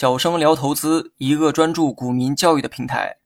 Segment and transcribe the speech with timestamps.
[0.00, 3.16] 小生聊投资，一个专注股民教育的平台。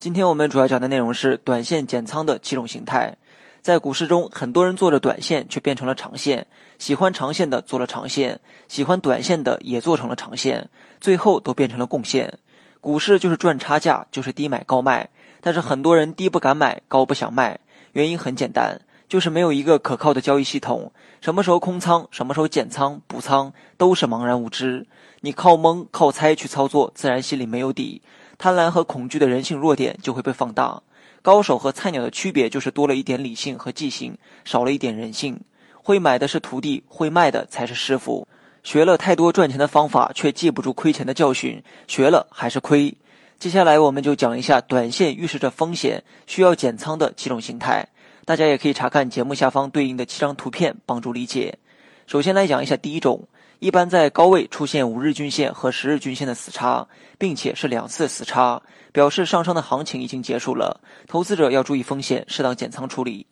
[0.00, 3.16] 今天我们主要讲的内容是短线减仓的七种形态。
[3.62, 6.42] 在股市中，很多人做着短线，却变成了长线；
[6.76, 10.68] 喜欢长线的做了长线，喜欢短线的也做成了长线，
[11.00, 12.36] 最后都变成了共线。
[12.80, 15.08] 股市就是赚差价，就是低买高卖。
[15.40, 17.60] 但是很多人低不敢买，高不想卖，
[17.92, 20.92] 原因很简单，就是没有一个可靠的交易系统。
[21.20, 24.86] 什么时候空仓，什么时候减仓补仓，都是茫然无知。
[25.20, 28.02] 你靠蒙靠猜去操作，自然心里没有底。
[28.36, 30.80] 贪婪和恐惧的人性弱点就会被放大。
[31.22, 35.40] 高手和菜鸟的区别就是多了一点理性和记性，少了一点人性。
[35.82, 38.28] 会买的是徒弟，会卖的才是师傅。
[38.62, 42.94] 学了太多赚钱的方法，却记不住亏钱的教训，学了还是亏。
[43.38, 47.88] 接下来我们就讲一下短线预示着风险、需要减仓的几种形态。
[48.28, 51.58] 大家也可以查看节目下方对应的七张图片，帮助理解。
[52.06, 53.26] 首先来讲一下第一种。
[53.58, 56.86] 一般在高位出现五日均线和十日均线的死叉，
[57.16, 58.60] 并且是两次死叉，
[58.92, 63.26] 表示上升的行情已经结束了，投资者要注意风险，适当减仓处理。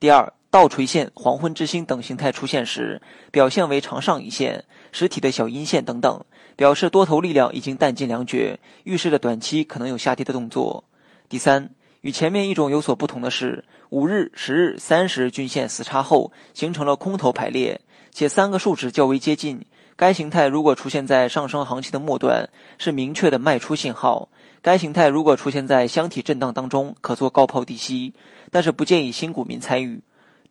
[0.00, 6.24] 第二，倒垂线、黄昏之星等形态出现时，表现为长上影线、实体的小阴线等等，
[6.56, 10.82] 表示多头力量已经弹尽粮绝，预示着短期可能有下跌的动作。
[11.28, 11.70] 第三，
[12.02, 17.80] 与前面一种有所不同的是，五日、十日、三十日均线死叉后形成了空头排列。
[18.12, 19.64] 且三个数值较为接近，
[19.96, 24.28] 该形态如果出现在上升行情的末端，是明确的卖出信号；
[24.62, 28.14] 该形态如果出现在箱体震荡当中，可做高抛低吸，
[28.50, 30.00] 但是不建议新股民参与。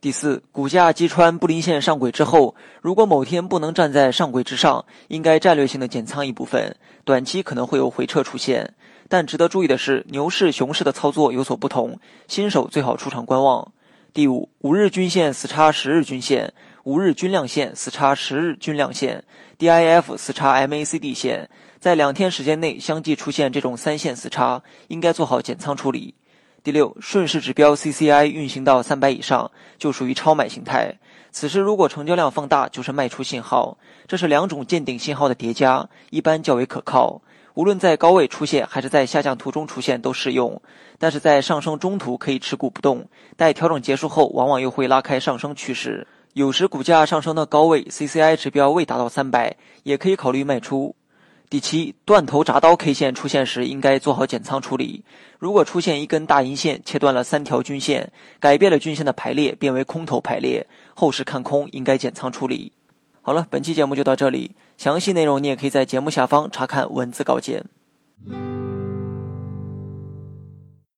[0.01, 8.75] 第四，股价击穿布林线上轨之后，如果某天不能站在上轨之上，应该战略性的减仓一部分，短期可能会有回撤出现。
[9.09, 13.73] 但值得注意的是，牛市、熊市的操作有所不同，新手最好出场观望。
[14.13, 16.53] 第五，五日均线死叉十日均线。
[16.85, 19.25] 五日均量线死叉十日均量线
[19.59, 26.15] ，DIF 死叉 MACD 线，在两天时间内相继出现这种三线死叉，应该做好减仓处理。
[26.61, 30.93] 第六，顺势指标 CCI 运行到三百以上，就属于超买形态。
[31.31, 33.77] 此时如果成交量放大，就是卖出信号。
[34.07, 37.21] 这是两种见顶信号的叠加，一般较为可靠。
[37.53, 40.61] 无论在高位出现还是在下降途中出现都适用。
[40.97, 43.07] 但是在上升中途可以持股不动，
[43.37, 46.05] 待调整结束后，往往又会拉开上升趋势。
[46.33, 50.95] 有时股价上升的高位，CCI 指标未达到三百，也可以考虑卖出。
[51.49, 55.03] 第七，断头铡刀 K 线出现时，应该做好减仓处理。
[55.39, 62.71] 如果出现一根大阴线切断了三条均线，改变了均线的排列，变为空头排列，后市看空，应该减仓处理。
[63.23, 67.65] 好了，本期节目就到这里，详细内容你也可以在节目下方查看文字稿件。